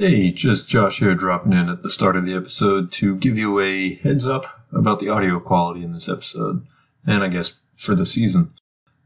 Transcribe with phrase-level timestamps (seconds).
[0.00, 3.60] Hey, just Josh here dropping in at the start of the episode to give you
[3.60, 6.66] a heads up about the audio quality in this episode,
[7.04, 8.54] and I guess for the season.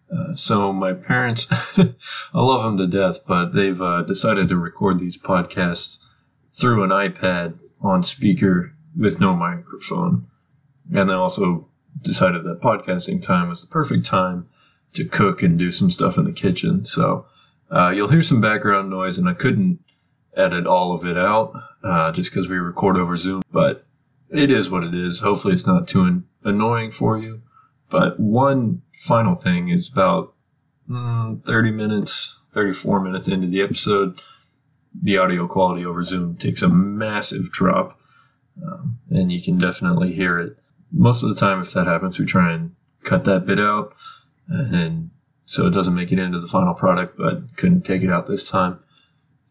[0.08, 1.48] Uh, so, my parents,
[2.32, 5.98] I love them to death, but they've uh, decided to record these podcasts
[6.52, 10.28] through an iPad on speaker with no microphone.
[10.94, 11.70] And they also
[12.02, 14.48] decided that podcasting time was the perfect time
[14.92, 16.84] to cook and do some stuff in the kitchen.
[16.84, 17.26] So,
[17.68, 19.80] uh, you'll hear some background noise, and I couldn't
[20.36, 23.42] edit all of it out uh, just because we record over Zoom.
[23.52, 23.86] But
[24.30, 25.20] it is what it is.
[25.20, 27.42] Hopefully, it's not too an- annoying for you.
[27.90, 30.34] But one final thing is about
[30.88, 34.20] mm, 30 minutes, 34 minutes into the episode,
[35.00, 37.98] the audio quality over Zoom takes a massive drop.
[38.62, 40.56] Um, and you can definitely hear it.
[40.92, 43.94] Most of the time, if that happens, we try and cut that bit out.
[44.48, 45.10] And
[45.44, 48.48] so it doesn't make it into the final product, but couldn't take it out this
[48.48, 48.78] time.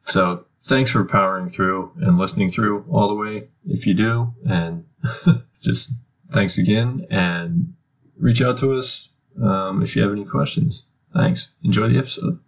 [0.05, 4.33] So thanks for powering through and listening through all the way if you do.
[4.47, 4.85] And
[5.61, 5.91] just
[6.31, 7.73] thanks again and
[8.17, 9.09] reach out to us
[9.41, 10.85] um, if you have any questions.
[11.13, 11.49] Thanks.
[11.63, 12.39] Enjoy the episode.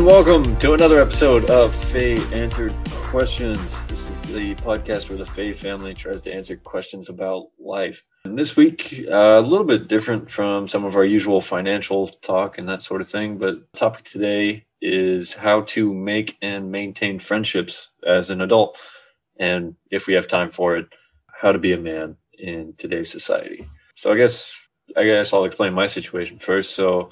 [0.00, 3.76] And welcome to another episode of Faye Answered Questions.
[3.86, 8.02] This is the podcast where the Faye family tries to answer questions about life.
[8.24, 12.56] And this week, uh, a little bit different from some of our usual financial talk
[12.56, 17.18] and that sort of thing, but the topic today is how to make and maintain
[17.18, 18.78] friendships as an adult.
[19.38, 20.86] And if we have time for it,
[21.26, 23.68] how to be a man in today's society.
[23.96, 24.58] So I guess
[24.96, 26.74] I guess I'll explain my situation first.
[26.74, 27.10] So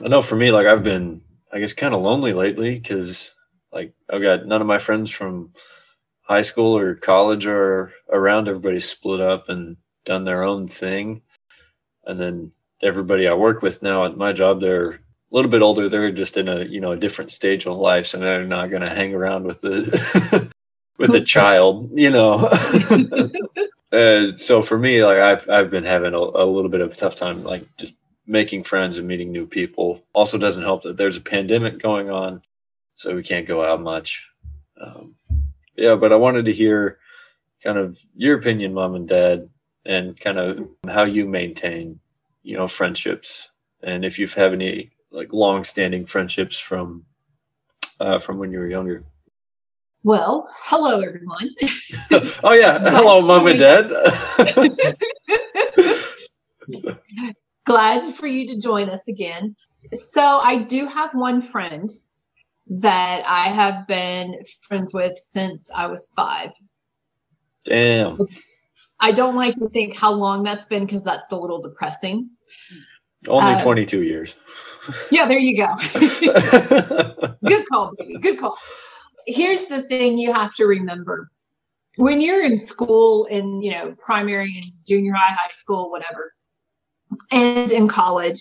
[0.00, 1.22] I know for me, like I've been
[1.52, 3.32] I guess kind of lonely lately because
[3.72, 5.52] like I've got none of my friends from
[6.22, 8.48] high school or college are around.
[8.48, 11.22] Everybody's split up and done their own thing.
[12.04, 12.52] And then
[12.82, 14.98] everybody I work with now at my job, they're a
[15.32, 15.88] little bit older.
[15.88, 18.06] They're just in a, you know, a different stage of life.
[18.06, 20.50] So they're not going to hang around with the,
[20.98, 22.34] with a child, you know?
[23.92, 26.96] uh, so for me, like I've, I've been having a, a little bit of a
[26.96, 27.94] tough time, like just
[28.30, 30.00] making friends and meeting new people.
[30.12, 32.40] Also, doesn't help that there's a pandemic going on,
[32.94, 34.24] so we can't go out much.
[34.80, 35.16] Um,
[35.76, 36.98] yeah, but I wanted to hear
[37.62, 39.48] kind of your opinion, mom and dad,
[39.84, 41.98] and kind of how you maintain,
[42.44, 43.48] you know, friendships,
[43.82, 47.04] and if you've have any like long-standing friendships from
[47.98, 49.02] uh, from when you were younger.
[50.04, 51.50] Well, hello everyone.
[52.44, 53.90] oh yeah, hello, mom and dad.
[57.70, 59.54] glad for you to join us again.
[59.92, 61.88] So, I do have one friend
[62.66, 66.50] that I have been friends with since I was five.
[67.64, 68.18] Damn.
[68.98, 72.30] I don't like to think how long that's been because that's a little depressing.
[73.28, 74.34] Only uh, 22 years.
[75.10, 75.76] Yeah, there you go.
[77.44, 78.18] Good call, baby.
[78.18, 78.56] Good call.
[79.26, 81.30] Here's the thing you have to remember
[81.96, 86.32] when you're in school in you know primary and junior high high school whatever
[87.30, 88.40] and in college,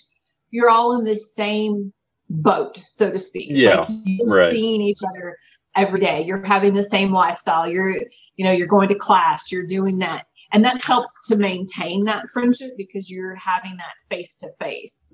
[0.52, 1.94] you're all in the same
[2.30, 3.50] boat, so to speak.
[3.52, 3.82] Yeah.
[3.82, 4.52] Like you're right.
[4.52, 5.38] seeing each other
[5.76, 6.22] every day.
[6.22, 7.70] You're having the same lifestyle.
[7.70, 7.96] You're,
[8.36, 10.26] you know, you're going to class, you're doing that.
[10.52, 15.14] And that helps to maintain that friendship because you're having that face to face.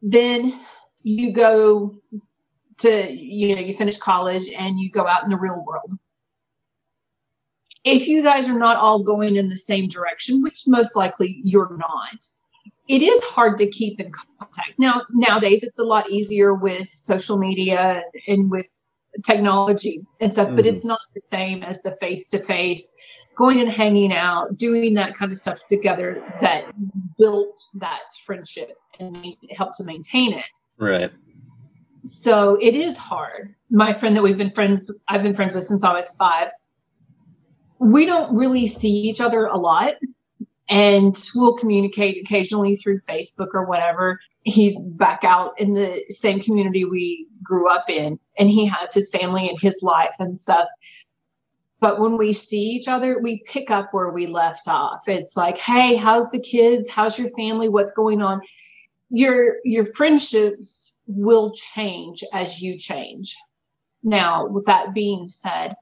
[0.00, 0.58] Then
[1.02, 1.94] you go
[2.78, 5.92] to, you know, you finish college and you go out in the real world
[7.88, 11.76] if you guys are not all going in the same direction, which most likely you're
[11.76, 12.24] not,
[12.86, 14.78] it is hard to keep in contact.
[14.78, 18.68] Now, nowadays it's a lot easier with social media and with
[19.24, 20.56] technology and stuff, mm-hmm.
[20.56, 22.92] but it's not the same as the face to face
[23.36, 26.64] going and hanging out, doing that kind of stuff together that
[27.16, 29.24] built that friendship and
[29.56, 30.44] helped to maintain it.
[30.78, 31.10] Right.
[32.04, 33.54] So it is hard.
[33.70, 36.48] My friend that we've been friends, I've been friends with since I was five
[37.78, 39.94] we don't really see each other a lot
[40.68, 44.20] and we'll communicate occasionally through Facebook or whatever.
[44.42, 49.10] He's back out in the same community we grew up in, and he has his
[49.10, 50.68] family and his life and stuff.
[51.80, 55.02] But when we see each other, we pick up where we left off.
[55.06, 56.90] It's like, hey, how's the kids?
[56.90, 57.68] How's your family?
[57.68, 58.40] What's going on?
[59.10, 63.34] Your your friendships will change as you change.
[64.02, 65.74] Now, with that being said,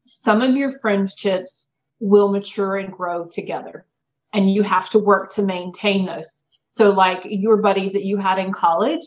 [0.00, 3.86] some of your friendships will mature and grow together
[4.32, 8.38] and you have to work to maintain those so like your buddies that you had
[8.38, 9.04] in college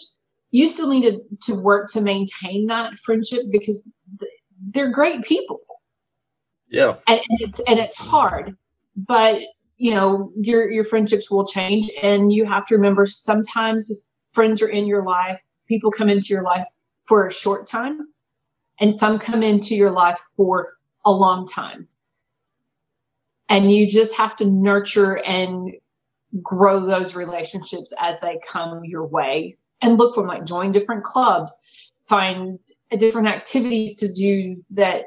[0.54, 3.92] you still need to, to work to maintain that friendship because
[4.70, 5.60] they're great people.
[6.70, 6.96] Yeah.
[7.08, 8.56] And, and it's and it's hard.
[8.96, 9.42] But
[9.78, 13.92] you know, your your friendships will change and you have to remember sometimes
[14.32, 16.66] friends are in your life, people come into your life
[17.06, 18.00] for a short time
[18.80, 20.74] and some come into your life for
[21.06, 21.88] a long time.
[23.50, 25.74] And you just have to nurture and
[26.42, 31.04] grow those relationships as they come your way and look for them, like join different
[31.04, 32.58] clubs, find
[32.98, 35.06] different activities to do that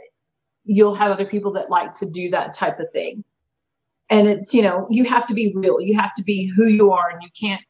[0.64, 3.24] you'll have other people that like to do that type of thing.
[4.10, 5.80] And it's, you know, you have to be real.
[5.80, 7.62] You have to be who you are and you can't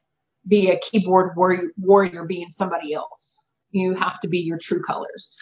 [0.47, 3.53] be a keyboard warrior, warrior being somebody else.
[3.71, 5.39] You have to be your true colors.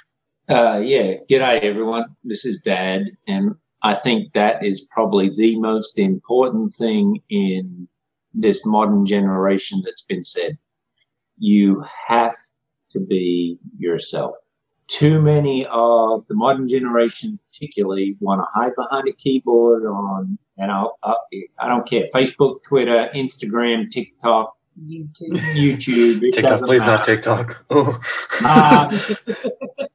[0.48, 1.14] Uh, yeah.
[1.28, 2.04] G'day, everyone.
[2.22, 3.04] This is Dad.
[3.26, 7.88] And I think that is probably the most important thing in
[8.34, 10.58] this modern generation that's been said.
[11.38, 12.36] You have
[12.90, 14.34] to be yourself.
[14.86, 20.70] Too many of the modern generation, particularly, want to hide behind a keyboard on, and
[20.70, 21.20] I'll, I'll,
[21.58, 25.38] I don't care, Facebook, Twitter, Instagram, TikTok, YouTube.
[25.56, 26.32] YouTube.
[26.32, 26.92] TikTok, please matter.
[26.92, 27.64] not TikTok.
[27.70, 27.98] Oh.
[28.44, 29.86] Uh,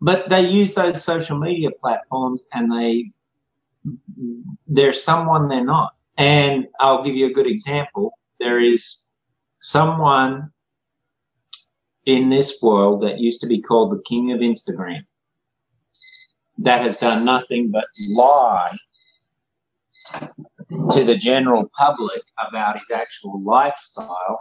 [0.00, 3.10] but they use those social media platforms and they
[4.66, 5.94] they're someone they're not.
[6.16, 8.12] And i'll give you a good example.
[8.40, 9.10] There is
[9.60, 10.50] someone
[12.06, 15.04] in this world that used to be called the king of instagram
[16.58, 18.76] that has done nothing but lie
[20.90, 24.40] to the general public about his actual lifestyle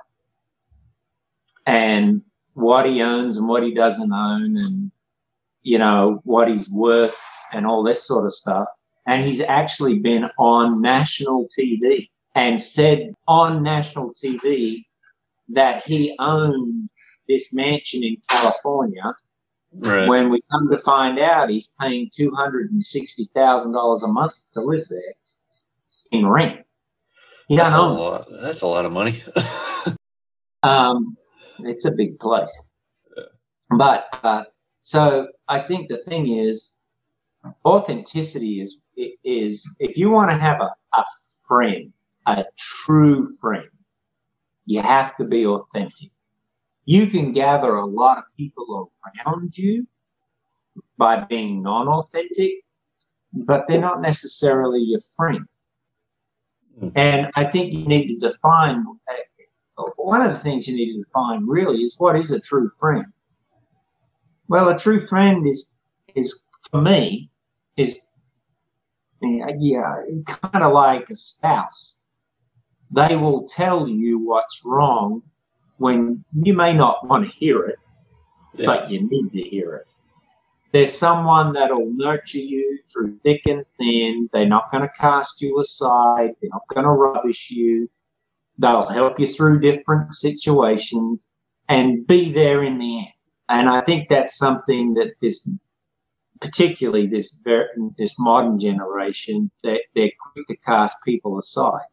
[1.66, 2.22] and
[2.54, 4.92] what he owns and what he doesn't own and
[5.72, 7.20] you know what he's worth
[7.54, 8.68] and all this sort of stuff
[9.06, 14.86] and he's actually been on national tv and said on national tv
[15.50, 16.90] that he owned
[17.28, 19.08] this mansion in california
[19.80, 20.08] Right.
[20.08, 25.14] when we come to find out he's paying $260000 a month to live there
[26.12, 26.62] in rent
[27.50, 28.00] he that's, don't a own it.
[28.00, 29.24] lot, that's a lot of money.
[30.64, 31.16] Um,
[31.60, 32.68] it's a big place.
[33.70, 34.44] But uh,
[34.82, 36.76] so I think the thing is,
[37.66, 38.80] authenticity is
[39.24, 41.06] is if you want to have a, a
[41.48, 41.94] friend,
[42.26, 43.70] a true friend,
[44.66, 46.10] you have to be authentic.
[46.86, 48.92] You can gather a lot of people
[49.26, 49.86] around you
[50.98, 52.54] by being non-authentic,
[53.34, 55.46] but they're not necessarily your friend.
[56.80, 56.90] Hmm.
[56.96, 58.84] And I think you need to define
[59.98, 63.06] one of the things you need to define really is what is a true friend.
[64.48, 65.74] Well, a true friend is
[66.16, 67.30] is for me
[67.76, 68.08] is
[69.22, 69.96] yeah,
[70.26, 71.98] kind of like a spouse.
[72.92, 75.22] They will tell you what's wrong
[75.78, 77.80] when you may not want to hear it,
[78.56, 78.66] yeah.
[78.66, 79.88] but you need to hear it.
[80.72, 84.30] There's someone that'll nurture you through thick and thin.
[84.32, 86.32] They're not going to cast you aside.
[86.42, 87.90] They're not going to rubbish you.
[88.58, 91.30] They'll help you through different situations
[91.70, 93.08] and be there in the end.
[93.50, 95.50] And I think that's something that this,
[96.42, 101.86] particularly this ver- this modern generation, that they're quick to cast people aside.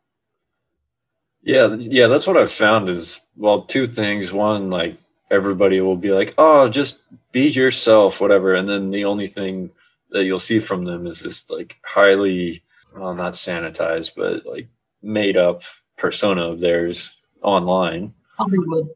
[1.43, 4.33] Yeah, yeah, that's what I've found is well, two things.
[4.33, 4.97] One, like
[5.31, 7.01] everybody will be like, "Oh, just
[7.33, 9.71] be yourself," whatever, and then the only thing
[10.11, 12.62] that you'll see from them is this like highly,
[12.97, 14.69] well, not sanitized, but like
[15.02, 15.62] made up
[15.97, 18.14] persona of theirs online.
[18.38, 18.88] Hollywood.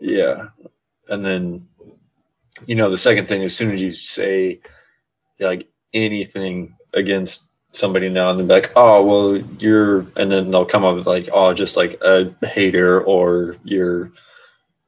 [0.00, 0.48] Yeah,
[1.08, 1.68] and then
[2.66, 4.60] you know the second thing, as soon as you say
[5.40, 10.64] like anything against somebody now and then be like, oh well you're and then they'll
[10.64, 14.12] come up with like, oh just like a hater or you're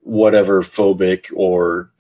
[0.01, 1.91] whatever phobic or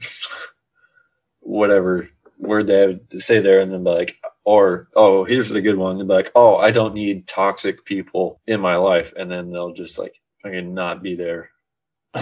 [1.40, 2.08] whatever
[2.38, 5.98] word they have to say there and then like or oh here's the good one
[5.98, 9.98] be like, oh I don't need toxic people in my life and then they'll just
[9.98, 11.50] like fucking not be there.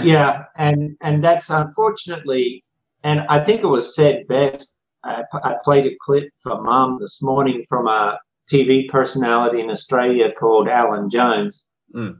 [0.03, 2.64] yeah, and and that's unfortunately,
[3.05, 4.81] and I think it was said best.
[5.05, 8.19] I, I played a clip for Mum this morning from a
[8.53, 12.19] TV personality in Australia called Alan Jones, Mm.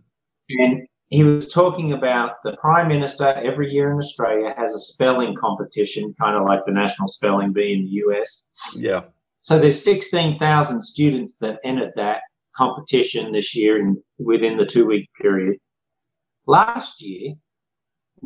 [0.51, 5.35] and he was talking about the Prime Minister every year in Australia has a spelling
[5.35, 8.45] competition, kind of like the National Spelling Bee in the US.
[8.77, 9.03] Yeah.
[9.41, 12.21] So there's 16,000 students that entered that
[12.57, 15.59] competition this year in, within the two week period.
[16.47, 17.35] Last year,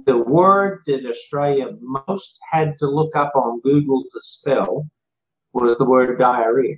[0.06, 4.86] the word that Australia most had to look up on Google to spell
[5.52, 6.76] was the word diarrhea.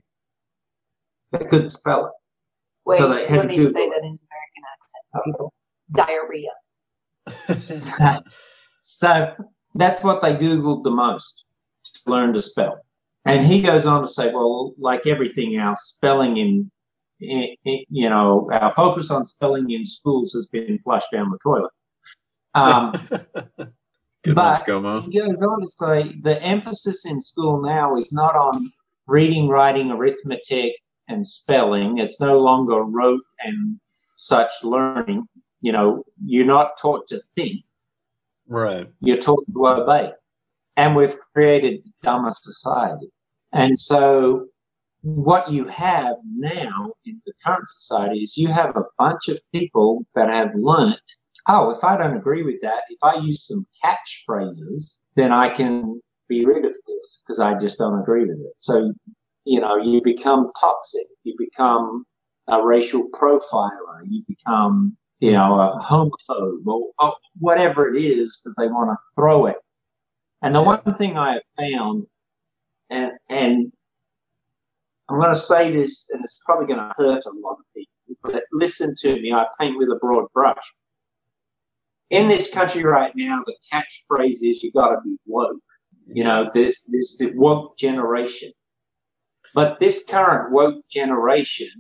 [1.33, 2.13] They couldn't spell it.
[2.87, 5.05] Wait, So they had let to me Google say that in American accent.
[5.15, 5.23] Uh-huh.
[5.25, 5.55] People.
[5.93, 6.51] Diarrhea.
[8.81, 9.35] So
[9.75, 11.45] that's what they Googled the most
[11.85, 12.81] to learn to spell.
[13.27, 16.71] And he goes on to say, well, like everything else, spelling in,
[17.21, 21.39] in, in you know, our focus on spelling in schools has been flushed down the
[21.43, 21.71] toilet.
[22.55, 22.93] Um,
[24.23, 28.37] Good But- one, he goes on to say the emphasis in school now is not
[28.37, 28.71] on
[29.07, 30.75] reading, writing, arithmetic,
[31.09, 31.99] and spelling.
[31.99, 33.81] It's no longer rote and
[34.17, 35.27] such learning.
[35.63, 37.65] You know, you're not taught to think,
[38.47, 38.87] Right.
[39.01, 40.13] you're taught to obey.
[40.77, 43.09] And we've created a dumber society.
[43.53, 44.47] And so,
[45.03, 50.05] what you have now in the current society is you have a bunch of people
[50.15, 51.01] that have learnt
[51.51, 56.01] oh, if I don't agree with that, if I use some catchphrases, then I can
[56.29, 58.55] be rid of this because I just don't agree with it.
[58.59, 58.93] So,
[59.45, 62.05] you know, you become toxic, you become
[62.49, 68.55] a racial profiler, you become, you know, a homophobe or, or whatever it is that
[68.57, 69.57] they want to throw it.
[70.43, 72.07] And the one thing I have found,
[72.89, 73.73] and and
[75.09, 78.17] I'm going to say this, and it's probably going to hurt a lot of people,
[78.23, 79.33] but listen to me.
[79.33, 80.73] I paint with a broad brush.
[82.11, 85.63] In this country right now, the catchphrase is "you got to be woke."
[86.07, 88.53] You know, this there's the woke generation,
[89.55, 91.71] but this current woke generation,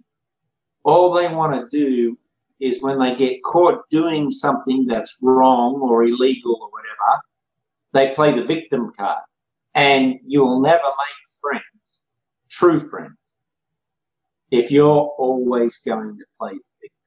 [0.85, 2.17] all they want to do
[2.61, 7.23] is when they get caught doing something that's wrong or illegal or whatever,
[7.93, 9.23] they play the victim card.
[9.75, 12.07] And you'll never make friends,
[12.51, 13.17] true friends,
[14.51, 16.99] if you're always going to play the victim.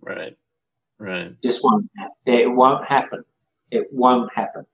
[0.00, 0.36] Right.
[1.00, 1.40] Right.
[1.42, 2.14] Just won't happen.
[2.26, 3.24] It won't happen.
[3.70, 4.66] It won't happen.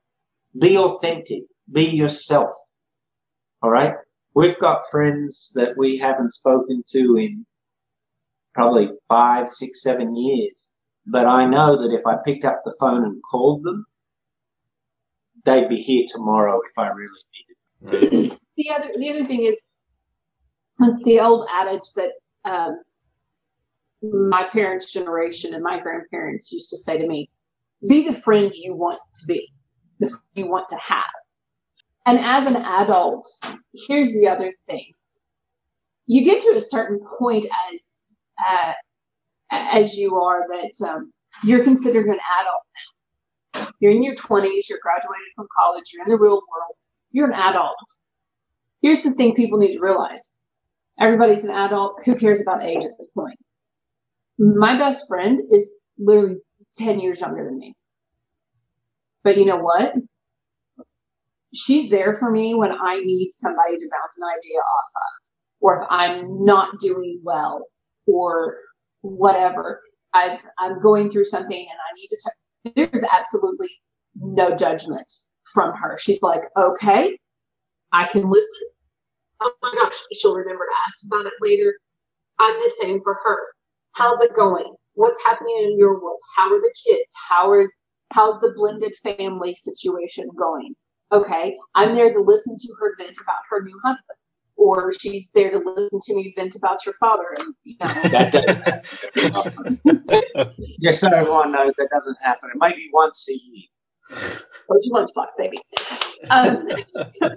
[0.58, 1.44] Be authentic.
[1.70, 2.52] Be yourself.
[3.62, 3.94] All right.
[4.34, 7.46] We've got friends that we haven't spoken to in
[8.54, 10.72] probably five, six, seven years.
[11.06, 13.86] But I know that if I picked up the phone and called them,
[15.44, 18.10] they'd be here tomorrow if I really needed.
[18.10, 18.38] Right.
[18.56, 19.62] the other the other thing is
[20.80, 22.10] it's the old adage that
[22.44, 22.80] um,
[24.02, 27.30] my parents' generation and my grandparents used to say to me,
[27.88, 29.52] "Be the friend you want to be,
[29.98, 31.04] the friend you want to have."
[32.06, 33.26] And as an adult,
[33.88, 34.92] here's the other thing:
[36.06, 38.72] you get to a certain point as uh,
[39.50, 41.12] as you are that um,
[41.44, 42.62] you're considered an adult
[43.54, 43.68] now.
[43.80, 46.76] You're in your 20s, you're graduated from college, you're in the real world,
[47.12, 47.76] you're an adult.
[48.82, 50.32] Here's the thing people need to realize
[51.00, 52.02] everybody's an adult.
[52.04, 53.38] Who cares about age at this point?
[54.38, 56.36] My best friend is literally
[56.76, 57.74] 10 years younger than me.
[59.24, 59.94] But you know what?
[61.54, 65.82] She's there for me when I need somebody to bounce an idea off of, or
[65.82, 67.66] if I'm not doing well,
[68.06, 68.58] or
[69.00, 69.80] whatever.
[70.12, 72.90] I've, I'm going through something and I need to.
[72.90, 73.68] There's absolutely
[74.16, 75.12] no judgment
[75.54, 75.96] from her.
[76.00, 77.16] She's like, okay,
[77.92, 78.68] I can listen.
[79.40, 81.74] Oh my gosh, she'll remember to ask about it later.
[82.38, 83.38] I'm the same for her.
[83.96, 84.74] How's it going?
[84.94, 86.20] What's happening in your world?
[86.36, 87.08] How are the kids?
[87.28, 87.80] How is
[88.12, 90.74] how's the blended family situation going?
[91.12, 94.18] Okay, I'm there to listen to her vent about her new husband,
[94.56, 97.24] or she's there to listen to me vent about your father.
[97.38, 98.84] And you know, That
[99.84, 102.50] doesn't Just so everyone knows that doesn't happen.
[102.56, 104.40] Maybe once a year.
[104.68, 105.56] or you lunchbox, baby.
[106.28, 106.66] Um,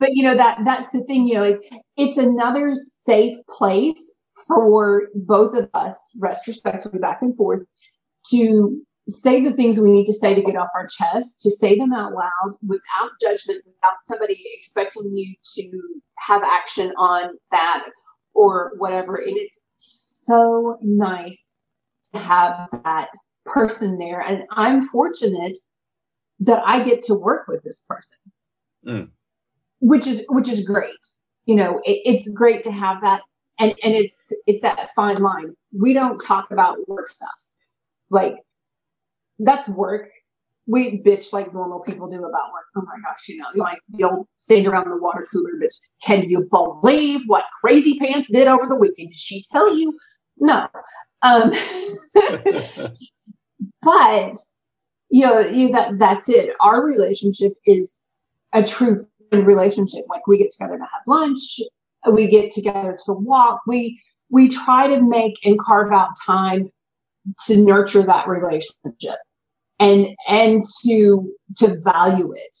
[0.00, 1.28] but you know that that's the thing.
[1.28, 1.62] You know, like,
[1.96, 4.14] it's another safe place
[4.46, 7.62] for both of us, retrospectively back and forth,
[8.30, 11.76] to say the things we need to say to get off our chest, to say
[11.78, 15.82] them out loud without judgment, without somebody expecting you to
[16.18, 17.84] have action on that
[18.32, 19.16] or whatever.
[19.16, 21.56] And it's so nice
[22.12, 23.08] to have that
[23.44, 24.20] person there.
[24.20, 25.56] And I'm fortunate
[26.40, 28.18] that I get to work with this person,
[28.86, 29.10] Mm.
[29.80, 30.90] which is which is great.
[31.46, 33.22] You know, it, it's great to have that,
[33.58, 35.54] and and it's it's that fine line.
[35.72, 37.28] We don't talk about work stuff,
[38.10, 38.34] like
[39.38, 40.10] that's work.
[40.66, 42.64] We bitch like normal people do about work.
[42.76, 45.74] Oh my gosh, you know, like you'll stand around the water cooler bitch.
[46.04, 49.10] Can you believe what Crazy Pants did over the weekend?
[49.10, 49.96] Did she tell you?
[50.38, 50.66] No.
[51.22, 51.52] Um,
[53.82, 54.36] but
[55.10, 56.54] you know, you, that that's it.
[56.60, 58.06] Our relationship is
[58.52, 58.96] a true
[59.32, 60.02] relationship.
[60.08, 61.60] Like we get together to have lunch,
[62.10, 63.60] we get together to walk.
[63.66, 66.70] We we try to make and carve out time
[67.46, 69.16] to nurture that relationship
[69.78, 72.56] and and to to value it.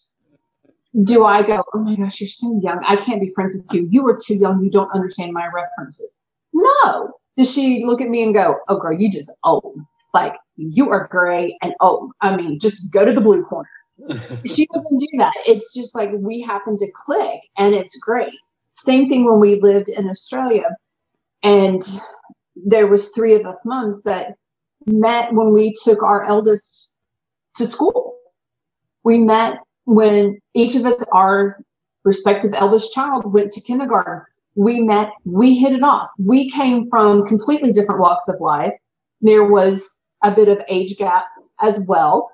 [1.02, 2.80] Do I go, oh my gosh, you're so young.
[2.86, 3.88] I can't be friends with you.
[3.90, 4.62] You are too young.
[4.62, 6.18] You don't understand my references.
[6.52, 7.12] No.
[7.36, 9.80] Does she look at me and go, oh girl, you just old?
[10.14, 13.68] like you are gray and old I mean, just go to the blue corner.
[14.46, 15.34] she doesn't do that.
[15.46, 18.32] It's just like we happen to click and it's great.
[18.74, 20.76] Same thing when we lived in Australia
[21.42, 21.82] and
[22.56, 24.34] there was three of us moms that
[24.86, 26.92] met when we took our eldest
[27.56, 28.16] to school.
[29.04, 31.60] We met when each of us, our
[32.04, 34.22] respective eldest child, went to kindergarten.
[34.56, 36.08] We met, we hit it off.
[36.18, 38.72] We came from completely different walks of life.
[39.20, 41.24] There was a bit of age gap
[41.60, 42.30] as well.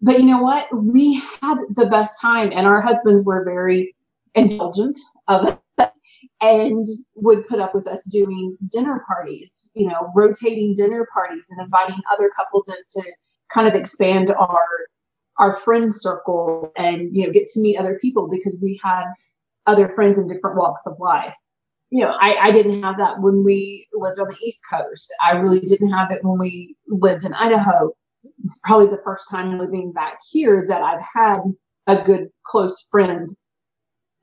[0.00, 0.66] But you know what?
[0.74, 3.94] We had the best time, and our husbands were very
[4.34, 4.98] indulgent
[5.28, 5.58] of
[6.44, 6.84] and
[7.14, 12.00] would put up with us doing dinner parties, you know, rotating dinner parties and inviting
[12.12, 13.12] other couples in to
[13.52, 14.66] kind of expand our
[15.38, 19.04] our friend circle and you know get to meet other people because we had
[19.66, 21.34] other friends in different walks of life.
[21.90, 25.12] You know I, I didn't have that when we lived on the east coast.
[25.24, 27.90] I really didn't have it when we lived in idaho.
[28.42, 31.40] It's probably the first time living back here that i've had
[31.86, 33.28] a good close friend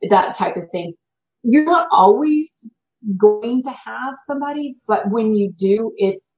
[0.09, 0.95] that type of thing
[1.43, 2.71] you're not always
[3.17, 6.37] going to have somebody but when you do it's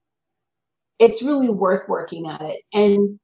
[0.99, 3.19] it's really worth working at it and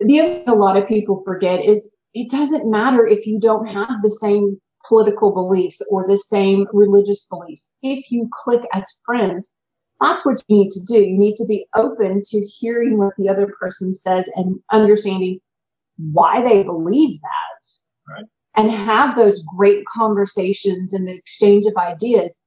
[0.00, 3.66] the other thing a lot of people forget is it doesn't matter if you don't
[3.66, 7.70] have the same political beliefs or the same religious beliefs.
[7.82, 9.52] If you click as friends,
[10.00, 11.00] that's what you need to do.
[11.00, 15.40] You need to be open to hearing what the other person says and understanding
[15.96, 18.14] why they believe that.
[18.14, 18.24] Right.
[18.54, 22.38] And have those great conversations and the exchange of ideas.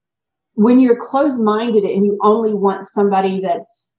[0.53, 3.95] When you're closed minded and you only want somebody that's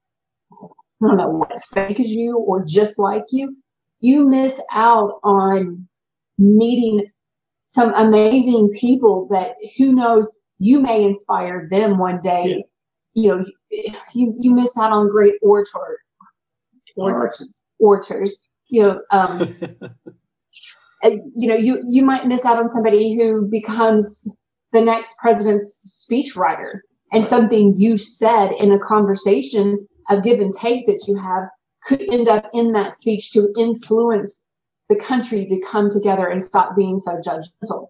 [1.03, 3.55] I don't know what fake as you or just like you,
[4.01, 5.87] you miss out on
[6.39, 7.11] meeting
[7.65, 12.65] some amazing people that who knows you may inspire them one day.
[13.15, 13.23] Yeah.
[13.23, 13.45] You know,
[14.15, 16.01] you you miss out on great orator,
[16.97, 18.51] orators, orators.
[18.69, 19.57] You know, um,
[21.35, 24.33] you know, you you might miss out on somebody who becomes
[24.73, 26.81] the next president's speechwriter,
[27.13, 31.49] and something you said in a conversation a give and take that you have
[31.85, 34.47] could end up in that speech to influence
[34.89, 37.89] the country to come together and stop being so judgmental.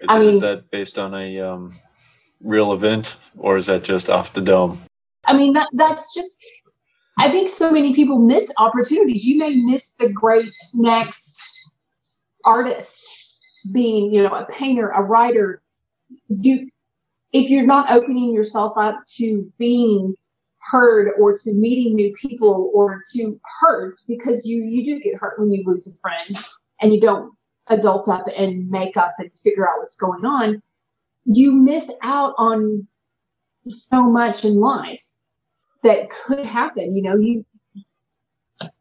[0.00, 1.74] Is, I mean, is that based on a um,
[2.40, 4.80] real event or is that just off the dome?
[5.24, 6.30] I mean, that that's just.
[7.18, 9.24] I think so many people miss opportunities.
[9.24, 11.55] You may miss the great next
[12.46, 13.06] artist
[13.72, 15.60] being, you know, a painter, a writer.
[16.28, 16.70] You,
[17.32, 20.14] if you're not opening yourself up to being
[20.70, 25.38] heard or to meeting new people or to hurt because you you do get hurt
[25.38, 26.44] when you lose a friend
[26.80, 27.32] and you don't
[27.68, 30.60] adult up and make up and figure out what's going on
[31.24, 32.86] you miss out on
[33.68, 35.02] so much in life
[35.82, 37.44] that could happen you know you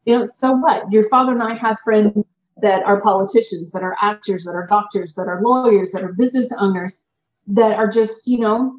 [0.06, 3.96] you know so what your father and i have friends that are politicians that are
[4.02, 7.08] actors that are doctors that are lawyers that are business owners
[7.48, 8.76] that are just you know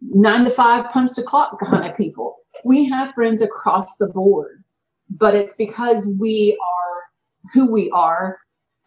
[0.00, 2.36] nine to five punch the clock kind of people.
[2.64, 4.62] We have friends across the board,
[5.08, 8.38] but it's because we are who we are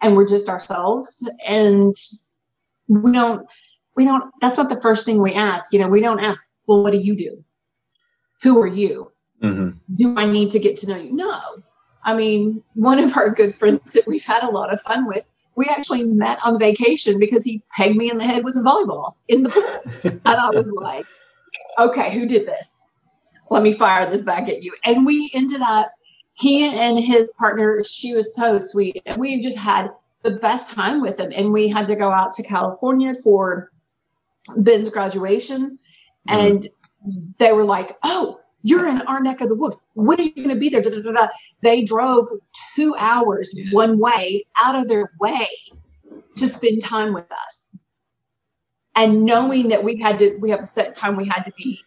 [0.01, 1.27] and we're just ourselves.
[1.47, 1.95] And
[2.87, 3.47] we don't,
[3.95, 5.73] we don't, that's not the first thing we ask.
[5.73, 7.43] You know, we don't ask, well, what do you do?
[8.43, 9.11] Who are you?
[9.41, 9.77] Mm-hmm.
[9.95, 11.13] Do I need to get to know you?
[11.13, 11.41] No.
[12.05, 15.25] I mean, one of our good friends that we've had a lot of fun with
[15.55, 19.13] we actually met on vacation because he pegged me in the head with a volleyball
[19.27, 20.11] in the pool.
[20.11, 21.05] and I was like,
[21.77, 22.85] okay, who did this?
[23.49, 24.73] Let me fire this back at you.
[24.83, 25.91] And we ended up,
[26.33, 29.01] he and his partner, she was so sweet.
[29.05, 29.91] And we just had
[30.23, 31.31] the best time with him.
[31.35, 33.71] And we had to go out to California for
[34.57, 35.77] Ben's graduation.
[36.27, 36.39] Mm-hmm.
[36.39, 36.67] And
[37.37, 39.83] they were like, oh, you're in our neck of the woods.
[39.93, 40.81] When are you going to be there?
[40.81, 41.27] Da, da, da,
[41.61, 42.27] they drove
[42.75, 43.65] two hours yeah.
[43.71, 45.47] one way out of their way
[46.37, 47.79] to spend time with us.
[48.95, 51.81] And knowing that we had to, we have a set time we had to be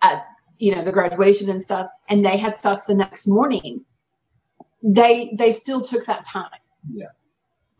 [0.00, 0.24] at,
[0.58, 3.84] you know, the graduation and stuff, and they had stuff the next morning.
[4.82, 6.50] They they still took that time.
[6.92, 7.06] Yeah.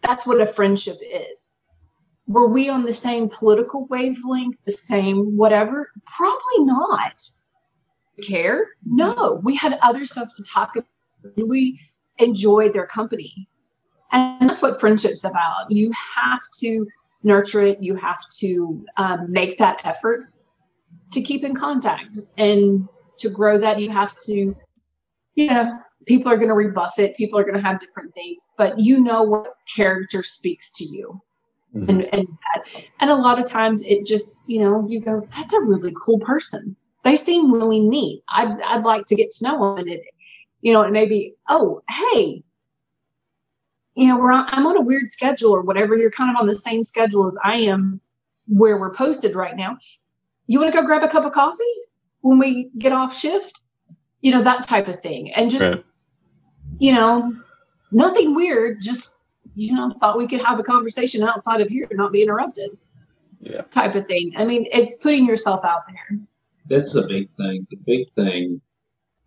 [0.01, 1.55] That's what a friendship is.
[2.27, 5.91] Were we on the same political wavelength, the same whatever?
[6.07, 7.23] Probably not
[8.23, 8.67] care?
[8.85, 10.89] No, we had other stuff to talk about.
[11.37, 11.79] We
[12.19, 13.49] enjoyed their company.
[14.11, 15.71] And that's what friendship's about.
[15.71, 16.87] You have to
[17.23, 20.27] nurture it, you have to um, make that effort
[21.13, 22.19] to keep in contact.
[22.37, 24.57] And to grow that, you have to,
[25.35, 28.79] yeah, people are going to rebuff it, people are going to have different things, but
[28.79, 31.21] you know what character speaks to you.
[31.75, 31.89] Mm-hmm.
[31.89, 32.29] And, and
[33.01, 36.19] and a lot of times it just you know you go that's a really cool
[36.19, 38.23] person they seem really neat.
[38.29, 39.79] I'd, I'd like to get to know them.
[39.79, 40.03] And it,
[40.61, 42.43] you know, it may be, oh, hey,
[43.95, 45.97] you know, we're on, I'm on a weird schedule or whatever.
[45.97, 48.01] You're kind of on the same schedule as I am
[48.47, 49.79] where we're posted right now.
[50.47, 51.63] You want to go grab a cup of coffee
[52.21, 53.61] when we get off shift?
[54.21, 55.33] You know, that type of thing.
[55.33, 55.85] And just, right.
[56.79, 57.35] you know,
[57.91, 59.15] nothing weird, just,
[59.55, 62.71] you know, thought we could have a conversation outside of here, not be interrupted.
[63.41, 63.63] Yeah.
[63.63, 64.33] Type of thing.
[64.37, 66.19] I mean, it's putting yourself out there.
[66.67, 67.67] That's the big thing.
[67.71, 68.61] The big thing.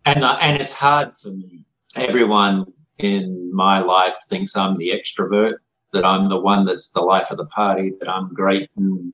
[0.04, 1.64] And, and it's hard for me.
[1.96, 2.66] Everyone
[2.98, 5.54] in my life thinks I'm the extrovert,
[5.92, 9.12] that I'm the one that's the life of the party, that I'm great and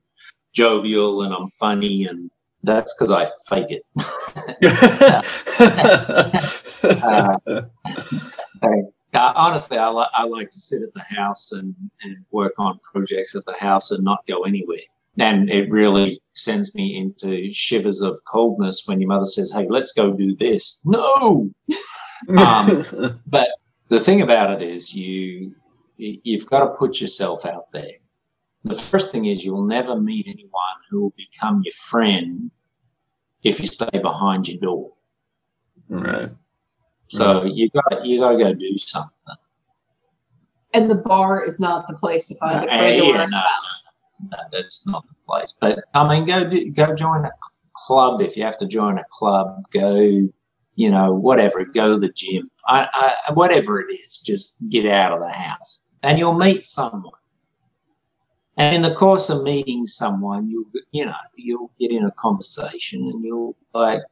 [0.52, 2.30] jovial and I'm funny, and
[2.62, 3.82] that's because I fake it.
[7.02, 7.62] uh,
[9.14, 12.78] uh, honestly, I, li- I like to sit at the house and, and work on
[12.92, 14.78] projects at the house and not go anywhere.
[15.18, 19.92] And it really sends me into shivers of coldness when your mother says, Hey, let's
[19.92, 20.80] go do this.
[20.84, 21.50] No.
[22.36, 23.50] um, but
[23.88, 25.54] the thing about it is you
[25.96, 27.98] you've got to put yourself out there.
[28.64, 32.50] The first thing is you'll never meet anyone who will become your friend
[33.42, 34.92] if you stay behind your door.
[35.88, 36.30] Right.
[37.06, 37.52] So right.
[37.52, 39.36] you got you got to go do something.
[40.74, 43.91] And the bar is not the place to find a friend or a spouse.
[44.30, 45.56] No, that's not the place.
[45.60, 47.30] But I mean, go go join a
[47.74, 49.64] club if you have to join a club.
[49.72, 50.28] Go
[50.74, 55.12] you know, whatever, go to the gym, I, I, whatever it is, just get out
[55.12, 57.12] of the house and you'll meet someone.
[58.56, 63.08] And in the course of meeting someone, you you know, you'll get in a conversation
[63.08, 64.02] and you'll like,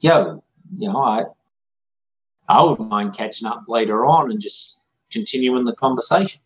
[0.00, 0.42] yo,
[0.76, 1.24] you know, I
[2.48, 6.40] I wouldn't mind catching up later on and just continuing the conversation.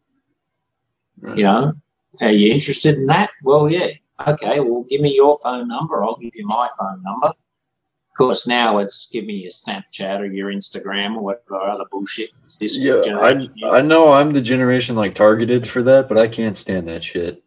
[1.18, 1.38] Right.
[1.38, 1.72] You know,
[2.20, 3.31] are you interested in that?
[3.42, 3.88] Well, yeah.
[4.27, 6.05] Okay, well, give me your phone number.
[6.05, 7.29] I'll give you my phone number.
[7.29, 12.31] Of course, now it's give me your Snapchat or your Instagram or whatever other bullshit.
[12.61, 16.57] This yeah, I, I know I'm the generation like targeted for that, but I can't
[16.57, 17.42] stand that shit.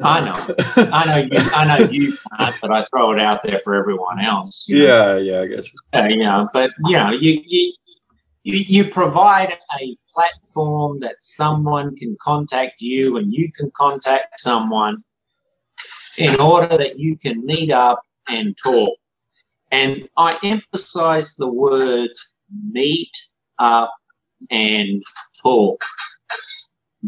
[0.00, 3.58] I know, I know, you, I know you can't, but I throw it out there
[3.58, 4.66] for everyone else.
[4.68, 5.16] yeah, know?
[5.18, 5.66] yeah, I guess.
[5.66, 6.00] you.
[6.00, 7.72] Uh, you know, but you know, you, you
[8.46, 14.98] you you provide a platform that someone can contact you, and you can contact someone
[16.18, 18.96] in order that you can meet up and talk
[19.70, 22.34] and I emphasize the words
[22.72, 23.10] meet
[23.58, 23.92] up
[24.50, 25.02] and
[25.42, 25.82] talk.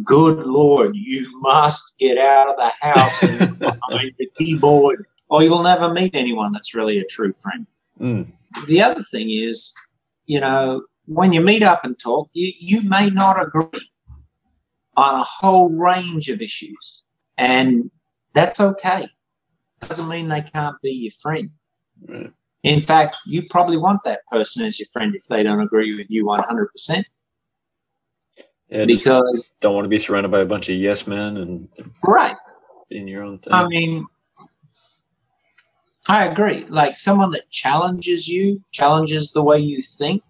[0.04, 5.62] Good Lord, you must get out of the house and behind the keyboard, or you'll
[5.62, 7.66] never meet anyone that's really a true friend.
[8.00, 8.26] Mm.
[8.66, 9.74] The other thing is,
[10.26, 13.90] you know, when you meet up and talk, you, you may not agree
[14.96, 17.04] on a whole range of issues.
[17.38, 17.90] And
[18.34, 19.08] that's okay.
[19.80, 21.50] Doesn't mean they can't be your friend.
[22.06, 22.32] Right.
[22.62, 26.08] In fact, you probably want that person as your friend if they don't agree with
[26.10, 27.04] you 100%.
[28.68, 31.68] Yeah, because don't want to be surrounded by a bunch of yes men and
[32.06, 32.36] right
[32.90, 33.54] in your own thing.
[33.54, 34.06] I mean,
[36.06, 36.66] I agree.
[36.68, 40.22] Like someone that challenges you, challenges the way you think,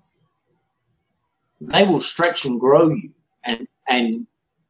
[1.60, 3.10] they will stretch and grow you,
[3.44, 4.26] and and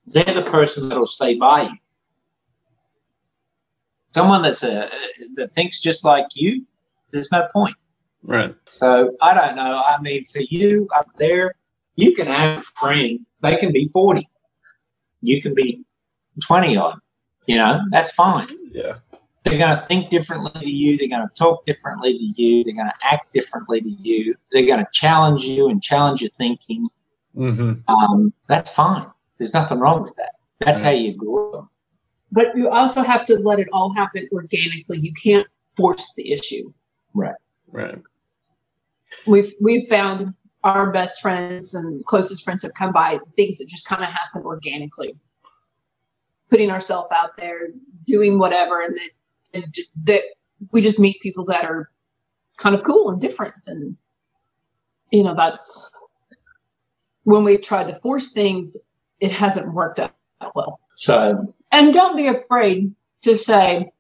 [0.07, 1.77] they're the person that'll stay by you.
[4.15, 4.89] Someone that's a
[5.35, 6.65] that thinks just like you,
[7.13, 7.77] there's no point.
[8.23, 8.55] Right.
[8.69, 9.83] So I don't know.
[9.85, 11.55] I mean, for you up there,
[11.97, 13.21] you can have a friend.
[13.43, 14.29] They can be 40.
[15.23, 15.85] You can be
[16.45, 17.01] 20 on.
[17.47, 18.49] You know, that's fine.
[18.73, 18.99] Yeah.
[19.45, 20.99] They're going to think differently to you.
[20.99, 22.65] They're going to talk differently to you.
[22.65, 24.35] They're going to act differently to you.
[24.53, 26.89] They're going to challenge you and challenge your thinking.
[27.37, 27.91] Mm-hmm.
[27.91, 29.07] Um, that's fine.
[29.39, 30.33] There's nothing wrong with that.
[30.59, 30.87] That's right.
[30.87, 31.69] how you grow.
[32.33, 34.99] But you also have to let it all happen organically.
[34.99, 35.47] You can't
[35.77, 36.73] force the issue.
[37.15, 37.37] Right.
[37.71, 37.99] Right.
[39.27, 43.87] We've we've found our best friends and closest friends have come by things that just
[43.87, 45.15] kind of happen organically.
[46.51, 47.69] Putting ourselves out there,
[48.05, 49.11] doing whatever, and that
[49.55, 50.23] and that
[50.73, 51.91] we just meet people that are
[52.57, 53.97] kind of cool and different, and
[55.11, 55.91] you know that's
[57.25, 58.77] when we've tried to force things,
[59.21, 60.13] it hasn't worked out
[60.55, 60.81] well.
[60.97, 63.93] So, and don't be afraid to say,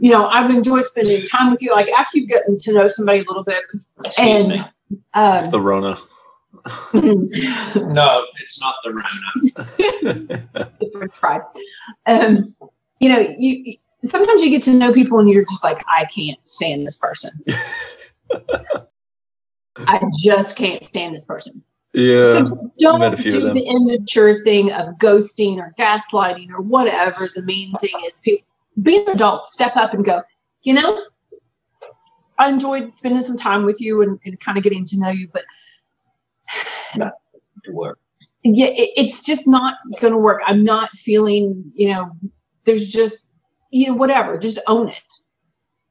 [0.00, 1.70] you know, I've enjoyed spending time with you.
[1.70, 3.62] Like after you've gotten to know somebody a little bit,
[4.04, 4.58] Excuse and me.
[5.14, 5.96] Um, it's the Rona.
[6.94, 10.48] no, it's not the Rona.
[10.56, 11.40] it's the French fry.
[12.06, 12.38] Um,
[12.98, 16.38] you know, you sometimes you get to know people and you're just like, I can't
[16.46, 17.30] stand this person.
[19.76, 21.62] I just can't stand this person.
[21.94, 22.24] Yeah.
[22.24, 27.28] So don't do the immature thing of ghosting or gaslighting or whatever.
[27.34, 28.46] The main thing is people
[28.80, 30.22] be an adult, step up and go,
[30.62, 31.04] you know,
[32.38, 35.28] I enjoyed spending some time with you and, and kind of getting to know you,
[35.32, 35.44] but
[36.94, 37.12] to
[37.72, 37.98] work.
[38.42, 40.40] yeah, it, it's just not going to work.
[40.46, 42.10] I'm not feeling, you know,
[42.64, 43.31] there's just,
[43.72, 45.10] you know, whatever, just own it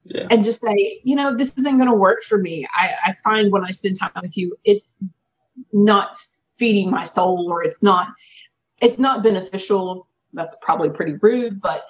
[0.05, 0.27] Yeah.
[0.29, 2.65] and just say, you know, this isn't going to work for me.
[2.77, 5.03] I, I find when I spend time with you, it's
[5.73, 6.17] not
[6.57, 8.09] feeding my soul or it's not,
[8.81, 10.07] it's not beneficial.
[10.33, 11.83] That's probably pretty rude, but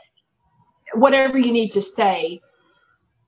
[0.94, 2.42] whatever you need to say,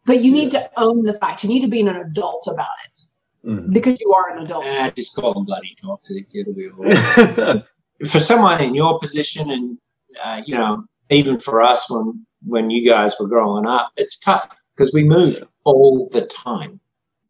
[0.06, 1.44] but you need to own the fact.
[1.44, 3.00] You need to be an adult about it
[3.46, 3.74] Mhm.
[3.74, 4.66] because you are an adult.
[4.96, 6.28] Just call them bloody toxic.
[6.34, 7.64] It'll be all right.
[8.10, 9.78] for someone in your position, and
[10.24, 14.56] uh, you know, even for us when when you guys were growing up, it's tough
[14.76, 16.80] because we moved all the time,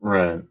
[0.01, 0.41] right.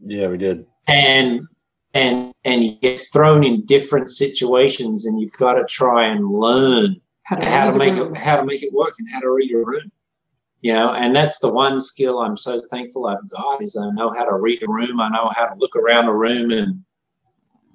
[0.00, 0.66] Yeah, we did.
[0.86, 1.46] and
[1.94, 7.00] and and you get thrown in different situations, and you've got to try and learn
[7.24, 8.14] How to, how to make room.
[8.14, 9.90] it how to make it work and how to read a room.
[10.60, 14.10] You know, and that's the one skill I'm so thankful I've got is I know
[14.12, 14.98] how to read a room.
[15.00, 16.82] I know how to look around a room and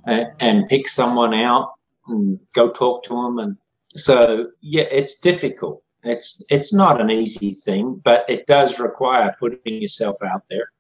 [0.05, 1.73] and, and pick someone out
[2.07, 3.37] and go talk to them.
[3.39, 3.57] And
[3.89, 5.83] so yeah, it's difficult.
[6.03, 10.71] It's it's not an easy thing, but it does require putting yourself out there.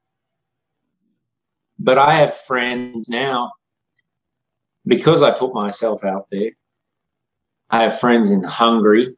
[1.77, 3.51] But I have friends now
[4.85, 6.51] because I put myself out there.
[7.69, 9.15] I have friends in Hungary,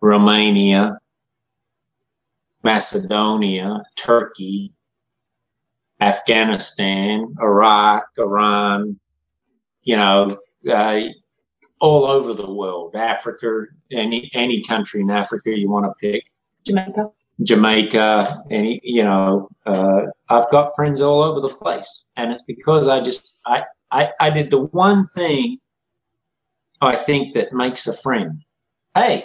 [0.00, 0.98] Romania,
[2.62, 4.72] Macedonia, Turkey,
[6.00, 8.98] Afghanistan, Iraq, Iran,
[9.82, 10.38] you know,
[10.70, 11.00] uh,
[11.84, 13.60] all over the world, Africa,
[13.92, 16.24] any any country in Africa you want to pick,
[16.66, 17.10] Jamaica.
[17.42, 22.88] Jamaica, any you know, uh, I've got friends all over the place, and it's because
[22.88, 25.58] I just I I, I did the one thing
[26.80, 28.42] I think that makes a friend.
[28.94, 29.24] Hey,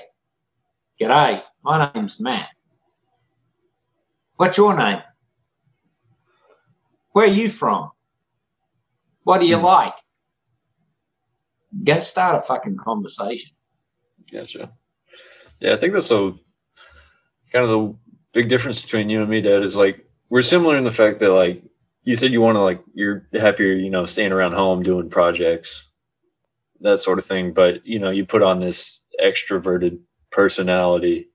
[1.00, 2.50] g'day, my name's Matt.
[4.36, 5.02] What's your name?
[7.14, 7.92] Where are you from?
[9.24, 9.66] What do you Hmm.
[9.66, 9.96] like?
[11.84, 13.52] Go start a fucking conversation.
[14.32, 14.70] Gotcha.
[15.60, 16.34] Yeah, I think that's a
[17.52, 17.96] kind of the
[18.34, 21.32] big difference between you and me, Dad, is like we're similar in the fact that
[21.32, 21.64] like
[22.04, 25.86] you said you want to like you're happier, you know, staying around home doing projects,
[26.82, 27.54] that sort of thing.
[27.54, 30.00] But you know, you put on this extroverted
[30.32, 31.28] personality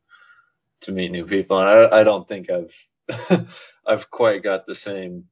[0.83, 3.47] to meet new people, and I, I don't think I've
[3.87, 5.25] I've quite got the same,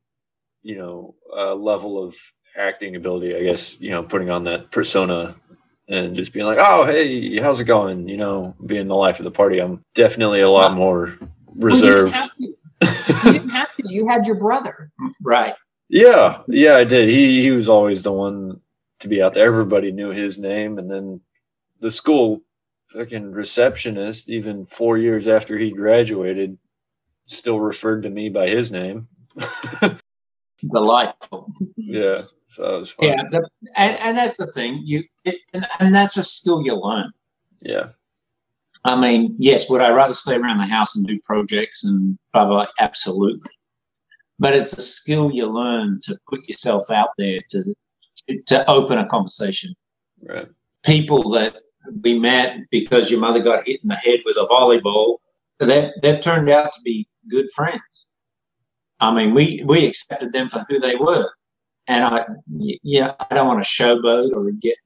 [0.62, 2.14] you know, uh, level of
[2.56, 3.34] acting ability.
[3.34, 5.34] I guess you know, putting on that persona
[5.88, 9.24] and just being like, "Oh, hey, how's it going?" You know, being the life of
[9.24, 9.60] the party.
[9.60, 11.18] I'm definitely a lot more
[11.54, 12.14] reserved.
[12.14, 13.26] Well, you, didn't have to.
[13.26, 13.82] you didn't have to.
[13.86, 14.90] You had your brother.
[15.24, 15.54] Right.
[15.88, 17.08] yeah, yeah, I did.
[17.08, 18.60] He he was always the one
[19.00, 19.46] to be out there.
[19.46, 21.20] Everybody knew his name, and then
[21.80, 22.42] the school
[22.92, 26.58] fucking receptionist, even four years after he graduated,
[27.26, 29.08] still referred to me by his name.
[30.60, 31.52] Delightful.
[31.76, 33.08] yeah, so that was fun.
[33.08, 33.22] Yeah.
[33.30, 34.82] The, and, and that's the thing.
[34.84, 37.12] You it, and, and that's a skill you learn.
[37.62, 37.90] yeah,
[38.84, 42.46] I mean, yes, would I rather stay around the house and do projects and blah
[42.46, 42.66] blah?
[42.80, 43.50] Absolutely.
[44.38, 47.74] But it's a skill you learn to put yourself out there to
[48.46, 49.74] to open a conversation.
[50.28, 50.46] right.
[50.84, 51.56] People that
[52.02, 55.18] we met because your mother got hit in the head with a volleyball,
[55.58, 58.08] they've, they've turned out to be good friends.
[59.00, 61.28] I mean, we, we accepted them for who they were.
[61.88, 62.24] And I,
[62.82, 64.76] yeah, I don't want to showboat or get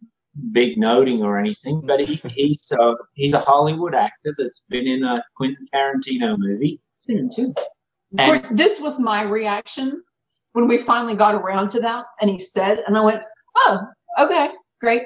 [0.52, 5.04] big noting or anything, but he, he's, a, he's a Hollywood actor that's been in
[5.04, 6.80] a Quentin Tarantino movie.
[6.92, 7.54] He's been in two.
[8.18, 10.02] Of course, this was my reaction
[10.52, 13.20] when we finally got around to that, and he said, and I went,
[13.56, 13.80] "Oh,
[14.18, 15.02] okay, great."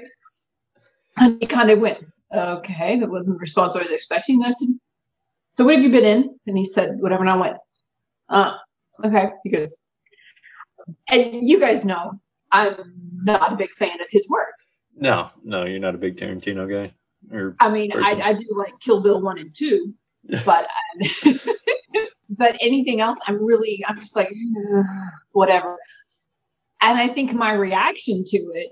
[1.18, 1.98] And he kind of went,
[2.33, 4.68] "Okay, that wasn't the response I was expecting." And I said,
[5.57, 7.57] "So what have you been in?" And he said, "Whatever." And I went,
[8.29, 8.57] "Uh,
[9.03, 9.89] okay." He goes,
[11.09, 12.20] and you guys know
[12.53, 12.74] I'm
[13.22, 14.83] not a big fan of his works.
[14.96, 16.92] No, no, you're not a big Tarantino guy.
[17.35, 19.92] Or I mean, I, I do like Kill Bill one and two,
[20.44, 20.68] but
[22.31, 24.33] but anything else, I'm really, I'm just like
[25.33, 25.79] whatever.
[26.83, 28.70] And I think my reaction to it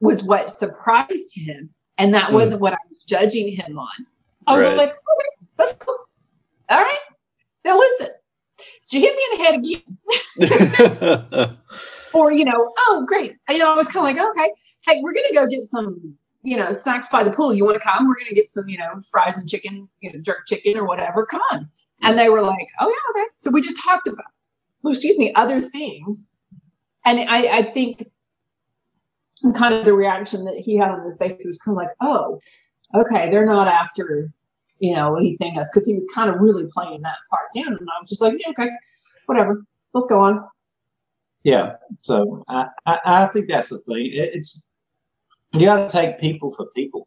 [0.00, 2.34] was what surprised him, and that Hmm.
[2.34, 4.06] wasn't what I was judging him on.
[4.46, 4.76] I was Right.
[4.76, 5.96] like, okay, that's cool.
[6.68, 6.98] All right,
[7.64, 8.08] now listen,
[8.94, 9.54] did you hit me in the head
[11.40, 11.58] again?
[12.12, 13.36] or you know, oh great.
[13.48, 14.52] You know, I was kind of like, okay,
[14.86, 17.52] hey, we're gonna go get some, you know, snacks by the pool.
[17.52, 18.06] You want to come?
[18.06, 21.26] We're gonna get some, you know, fries and chicken, you know, jerk chicken or whatever.
[21.26, 21.68] Come on.
[22.02, 23.28] And they were like, oh yeah, okay.
[23.36, 24.26] So we just talked about,
[24.82, 26.30] well, excuse me, other things.
[27.04, 28.08] And I, I think
[29.54, 32.40] kind of the reaction that he had on his face was kind of like, oh,
[32.94, 34.32] okay, they're not after
[34.78, 35.70] you know, anything do you think us?
[35.72, 37.78] Because he was kind of really playing that part down.
[37.78, 38.70] And I was just like, yeah, okay,
[39.26, 39.62] whatever.
[39.92, 40.44] Let's go on.
[41.44, 41.76] Yeah.
[42.00, 44.06] So I, I, I think that's the thing.
[44.06, 44.66] It, it's
[45.52, 47.06] you got to take people for people.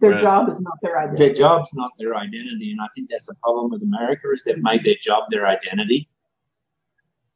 [0.00, 0.20] Their Right.
[0.20, 1.24] job is not their identity.
[1.24, 4.62] Their job's not their identity, and I think that's the problem with America is they've
[4.62, 6.08] made their job their identity.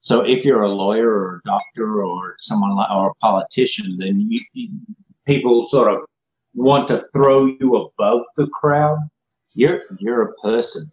[0.01, 4.21] So if you're a lawyer or a doctor or someone like or a politician, then
[4.31, 4.71] you, you,
[5.27, 6.01] people sort of
[6.55, 8.99] want to throw you above the crowd.
[9.55, 10.91] You're you're a person,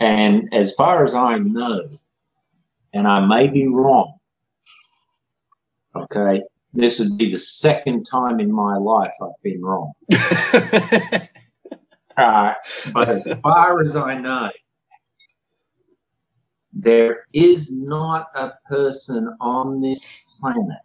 [0.00, 1.88] and as far as I know,
[2.92, 4.14] and I may be wrong.
[5.94, 9.92] Okay, this would be the second time in my life I've been wrong.
[12.16, 12.52] Uh,
[12.92, 14.50] but as far as I know,
[16.72, 20.04] there is not a person on this
[20.38, 20.76] planet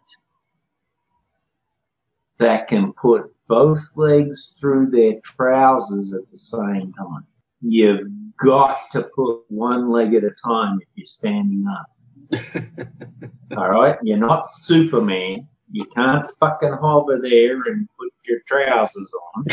[2.38, 7.26] that can put both legs through their trousers at the same time.
[7.60, 8.06] You've
[8.36, 11.90] got to put one leg at a time if you're standing up.
[13.56, 13.98] All right?
[14.02, 15.48] You're not Superman.
[15.70, 19.44] You can't fucking hover there and put your trousers on.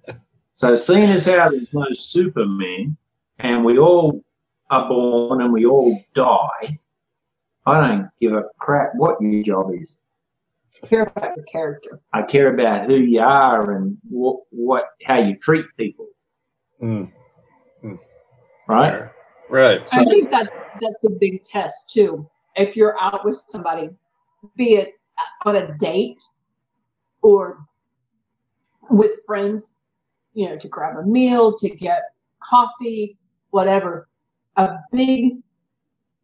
[0.56, 2.96] So, seeing as how there's no Superman,
[3.40, 4.24] and we all
[4.70, 6.78] are born and we all die,
[7.66, 9.98] I don't give a crap what your job is.
[10.84, 12.00] Care about your character.
[12.12, 16.08] I care about who you are and what, what how you treat people,
[16.82, 17.10] Mm,
[18.68, 19.08] right?
[19.48, 19.80] right.
[19.92, 22.28] I think that's that's a big test too.
[22.56, 23.88] If you're out with somebody,
[24.56, 24.92] be it
[25.44, 26.22] on a date
[27.22, 27.58] or
[28.90, 29.76] with friends,
[30.34, 32.02] you know, to grab a meal, to get
[32.40, 33.16] coffee,
[33.50, 34.08] whatever.
[34.56, 35.38] A big,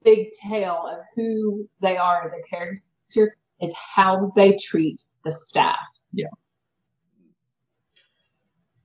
[0.05, 5.79] big tale of who they are as a character is how they treat the staff.
[6.13, 6.27] Yeah.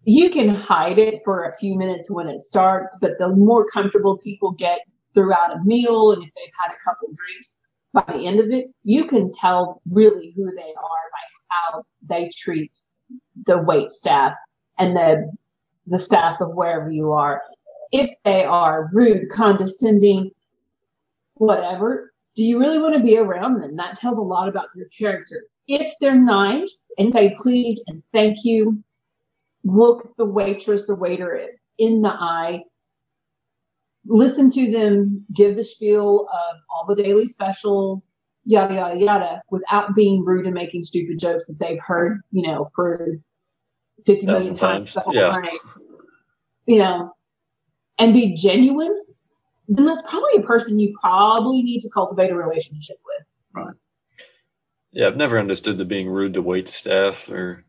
[0.05, 4.17] You can hide it for a few minutes when it starts, but the more comfortable
[4.17, 4.79] people get
[5.13, 7.57] throughout a meal and if they've had a couple drinks,
[7.93, 12.29] by the end of it, you can tell really who they are by how they
[12.37, 12.79] treat
[13.45, 14.35] the wait staff
[14.77, 15.31] and the
[15.87, 17.41] the staff of wherever you are.
[17.91, 20.31] If they are rude, condescending,
[21.35, 23.75] whatever, do you really want to be around them?
[23.75, 25.43] That tells a lot about your character.
[25.67, 28.81] If they're nice and say please and thank you,
[29.65, 32.61] look the waitress or waiter in the eye,
[34.05, 38.07] listen to them give the spiel of all the daily specials,
[38.45, 42.69] yada yada yada, without being rude and making stupid jokes that they've heard, you know,
[42.75, 43.17] for
[44.05, 45.31] fifty million Thousand times times, the whole yeah.
[45.31, 45.59] night.
[46.67, 47.13] You know,
[47.97, 48.93] and be genuine,
[49.67, 53.25] then that's probably a person you probably need to cultivate a relationship with.
[53.53, 53.75] Right.
[54.91, 57.63] Yeah, I've never understood the being rude to wait staff or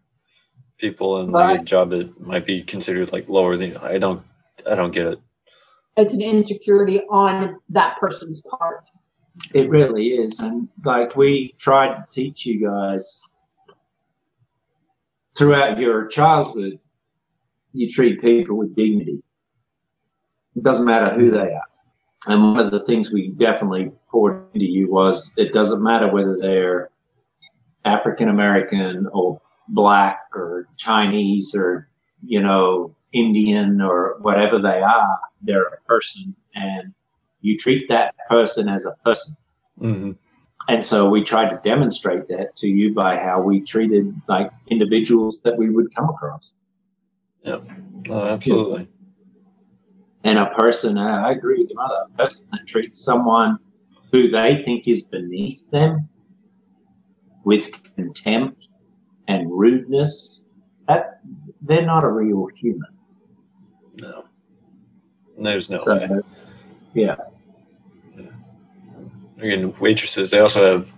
[0.79, 1.61] people in Right.
[1.61, 4.23] a job that might be considered like lower than I don't
[4.69, 5.21] I don't get it.
[5.97, 8.85] It's an insecurity on that person's part.
[9.55, 10.39] It really is.
[10.41, 13.23] And like we tried to teach you guys
[15.37, 16.79] throughout your childhood,
[17.73, 19.23] you treat people with dignity.
[20.57, 21.63] It doesn't matter who they are.
[22.27, 26.37] And one of the things we definitely poured into you was it doesn't matter whether
[26.37, 26.91] they're
[27.85, 31.89] African American or black or Chinese or,
[32.25, 36.93] you know, Indian or whatever they are, they're a person and
[37.41, 39.37] you treat that person as a person.
[39.79, 40.13] hmm
[40.69, 45.41] And so we tried to demonstrate that to you by how we treated like individuals
[45.43, 46.55] that we would come across.
[47.47, 47.63] Oh,
[48.11, 48.89] absolutely.
[50.25, 53.59] And a person, I agree with your mother, a person that treats someone
[54.13, 56.09] who they think is beneath them
[57.45, 58.69] with contempt
[59.29, 60.45] and rudeness,
[60.89, 61.21] that
[61.63, 62.91] they're not a real human.
[64.01, 64.25] No.
[65.39, 66.09] There's no way.
[66.09, 66.23] So,
[66.95, 67.17] yeah,
[69.41, 70.93] Again, waitresses, they also have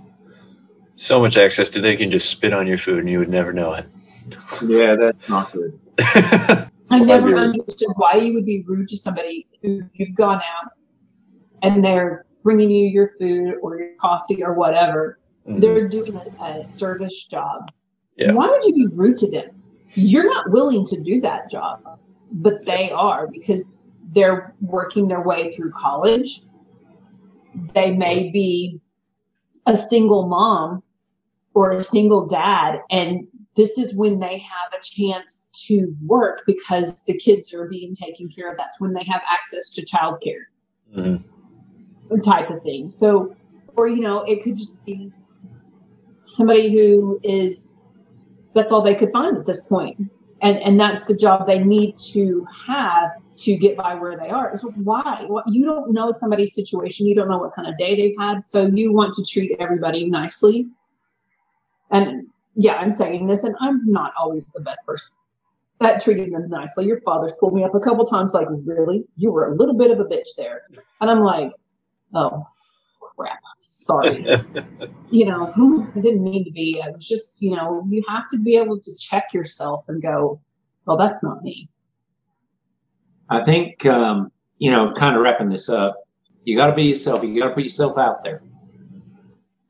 [0.96, 3.52] so much access to they can just spit on your food and you would never
[3.52, 3.86] know it.
[4.62, 5.78] yeah, that's not good.
[6.90, 10.72] I never understood why you would be rude to somebody who you've gone out
[11.62, 15.18] and they're bringing you your food or your coffee or whatever.
[15.46, 15.60] Mhm.
[15.60, 17.70] They're doing a, a service job.
[18.16, 18.32] Yeah.
[18.32, 19.50] Why would you be rude to them?
[19.94, 21.80] You're not willing to do that job,
[22.32, 23.76] but they are because
[24.12, 26.40] they're working their way through college.
[27.74, 28.80] They may be
[29.66, 30.82] a single mom
[31.54, 33.26] or a single dad, and
[33.56, 38.28] this is when they have a chance to work because the kids are being taken
[38.28, 38.56] care of.
[38.56, 40.44] That's when they have access to childcare
[40.96, 41.24] Mhm.
[42.24, 42.88] type of thing.
[42.88, 43.34] So,
[43.76, 45.12] or you know, it could just be
[46.24, 47.76] somebody who is
[48.54, 49.98] that's all they could find at this point.
[50.42, 54.56] and and that's the job they need to have to get by where they are.
[54.56, 55.26] So why?
[55.28, 57.06] Well, you don't know somebody's situation.
[57.06, 58.42] You don't know what kind of day they've had.
[58.42, 60.66] So you want to treat everybody nicely.
[61.90, 62.19] And
[62.60, 65.16] yeah, I'm saying this, and I'm not always the best person
[65.80, 66.84] at treating them nicely.
[66.84, 69.04] Your father's pulled me up a couple times, like, really?
[69.16, 70.64] You were a little bit of a bitch there.
[71.00, 71.52] And I'm like,
[72.14, 72.42] oh,
[73.16, 73.38] crap.
[73.60, 74.26] Sorry.
[75.10, 75.46] you know,
[75.96, 76.82] I didn't mean to be.
[76.84, 80.38] I was just, you know, you have to be able to check yourself and go,
[80.84, 81.70] well, that's not me.
[83.30, 85.96] I think, um, you know, kind of wrapping this up,
[86.44, 87.24] you got to be yourself.
[87.24, 88.42] You got to put yourself out there.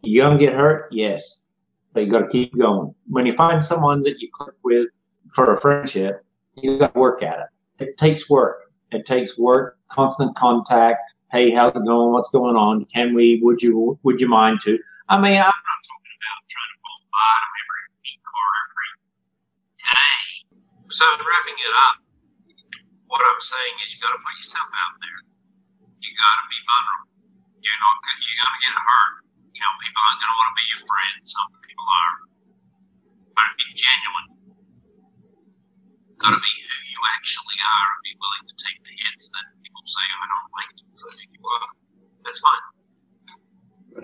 [0.03, 0.89] You gonna get hurt?
[0.91, 1.45] Yes.
[1.93, 2.95] But you got to keep going.
[3.09, 4.89] When you find someone that you click with
[5.35, 6.25] for a friendship,
[6.55, 7.89] you got to work at it.
[7.89, 8.73] It takes work.
[8.93, 12.11] It takes work, constant contact, hey, how's it going?
[12.13, 12.85] What's going on?
[12.91, 13.39] Can we?
[13.43, 13.99] Would you?
[14.03, 14.79] Would you mind to?
[15.09, 18.91] I mean, I'm not talking about trying to bombard them every week or every
[19.79, 20.19] day.
[20.91, 21.97] So wrapping it up,
[23.07, 25.19] what I'm saying is you got to put yourself out there.
[26.03, 27.11] You got to be vulnerable.
[27.63, 27.95] You're not.
[28.03, 29.15] You're to get hurt.
[29.55, 31.17] You know, people aren't to want to be your friend.
[31.27, 32.15] Some people are,
[33.39, 34.29] but be genuine.
[36.19, 39.47] Got to be who you actually are and be willing to take the hits that
[39.63, 41.71] people say, I don't like you for who you are.
[42.27, 42.65] That's fine.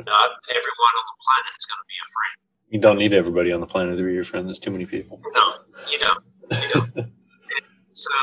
[0.07, 2.37] Not everyone on the planet is going to be a friend.
[2.71, 4.47] You don't need everybody on the planet to be your friend.
[4.47, 5.19] There's too many people.
[5.35, 5.59] No,
[5.91, 6.23] you don't.
[6.55, 6.91] You don't.
[7.91, 8.15] so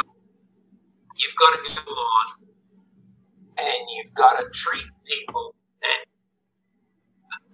[1.19, 2.27] you've got to go on
[3.59, 5.51] and you've got to treat people.
[5.83, 6.03] And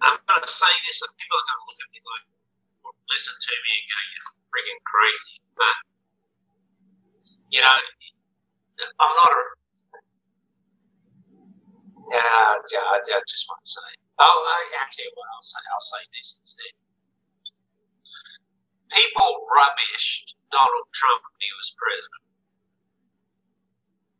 [0.06, 2.26] I'm going to say this, and people are going to look at me like,
[3.10, 5.34] listen to me and go, you're freaking crazy.
[5.58, 5.89] But,
[7.50, 7.76] you know,
[9.00, 9.44] I'm not a
[12.10, 13.90] yeah, I, just want to say.
[14.18, 14.38] Oh,
[14.82, 16.74] actually, what I'll say, I'll say this instead.
[18.90, 22.24] People rubbished Donald Trump when he was president.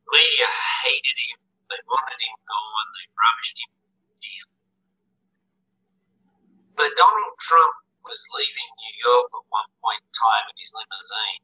[0.06, 0.50] Media
[0.86, 1.38] hated him.
[1.66, 2.88] They wanted him gone.
[2.94, 3.70] They rubbished him
[4.22, 4.50] down.
[6.78, 7.74] But Donald Trump
[8.06, 11.42] was leaving New York at one point in time in his limousine.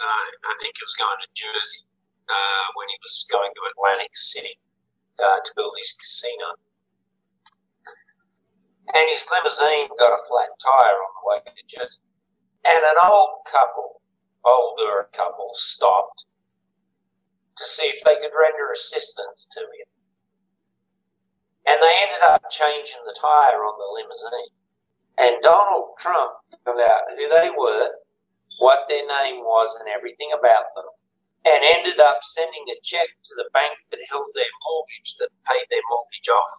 [0.00, 1.84] Uh, I think he was going to Jersey
[2.28, 4.56] uh, when he was going to Atlantic City
[5.20, 6.56] uh, to build his casino.
[8.94, 12.02] And his limousine got a flat tire on the way to Jersey.
[12.66, 14.02] And an old couple,
[14.44, 16.26] older couple, stopped
[17.56, 19.88] to see if they could render assistance to him.
[21.66, 24.52] And they ended up changing the tire on the limousine.
[25.18, 26.32] And Donald Trump
[26.64, 27.90] found out who they were,
[28.62, 30.86] what their name was, and everything about them
[31.44, 35.66] and ended up sending a check to the bank that held their mortgage that paid
[35.70, 36.54] their mortgage off.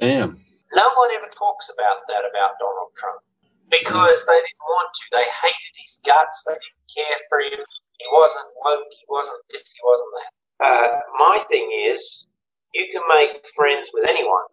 [0.00, 0.30] Damn.
[0.76, 3.24] No one ever talks about that about Donald Trump
[3.72, 5.04] because they didn't want to.
[5.12, 6.44] They hated his guts.
[6.44, 7.64] They didn't care for him.
[7.96, 8.92] He wasn't woke.
[8.92, 9.64] He wasn't this.
[9.64, 10.32] He wasn't that.
[10.60, 10.88] Uh,
[11.18, 12.28] my thing is,
[12.74, 14.44] you can make friends with anyone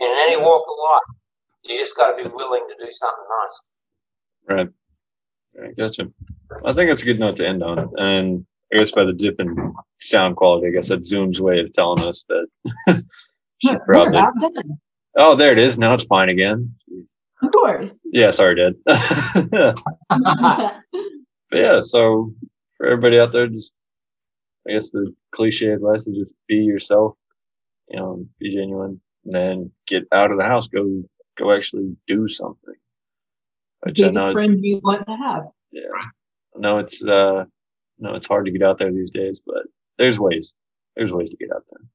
[0.00, 1.10] in any walk of life.
[1.62, 3.56] You just got to be willing to do something nice.
[4.48, 4.68] Right.
[5.56, 5.76] Right.
[5.76, 6.08] Gotcha.
[6.64, 7.90] I think that's a good note to end on.
[7.96, 11.72] And I guess by the dip in sound quality, I guess that's Zoom's way of
[11.72, 12.46] telling us that.
[13.86, 14.22] probably.
[15.16, 15.78] Oh, there it is.
[15.78, 16.74] Now it's fine again.
[16.90, 17.14] Jeez.
[17.42, 17.98] Of course.
[18.12, 18.74] Yeah, sorry, Dad.
[18.86, 20.66] but
[21.52, 22.32] yeah, so
[22.76, 23.74] for everybody out there, just
[24.68, 27.16] I guess the cliche advice is just be yourself,
[27.88, 30.68] you know, be genuine, and then get out of the house.
[30.68, 31.02] Go,
[31.36, 32.74] go actually do something.
[33.82, 35.44] Which be the friend you want to have.
[35.72, 35.82] Yeah,
[36.56, 37.44] I know it's uh,
[37.98, 39.64] know it's hard to get out there these days, but
[39.98, 40.52] there's ways.
[40.96, 41.88] There's ways to get out there.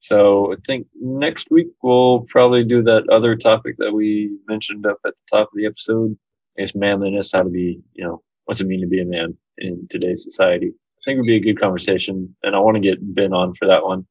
[0.00, 4.98] So I think next week we'll probably do that other topic that we mentioned up
[5.04, 6.16] at the top of the episode.
[6.56, 9.86] It's manliness, how to be, you know, what's it mean to be a man in
[9.90, 10.68] today's society.
[10.68, 13.54] I think it would be a good conversation, and I want to get Ben on
[13.54, 14.06] for that one.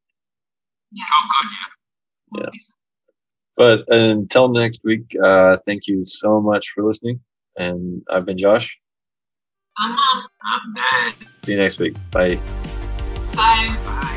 [0.92, 1.04] Yeah.
[1.14, 2.44] Oh, good, yeah.
[2.44, 2.50] Yeah.
[3.58, 7.20] But until next week, uh, thank you so much for listening.
[7.58, 8.78] And I've been Josh.
[9.80, 10.24] I'm on.
[10.44, 11.14] I'm mad.
[11.36, 11.96] See you next week.
[12.12, 12.40] Bye.
[13.36, 13.76] Bye.
[13.86, 14.17] Bye.